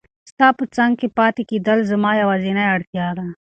[0.31, 3.25] ستا په څنګ کې پاتې کېدل زما یوازینۍ اړتیا ده.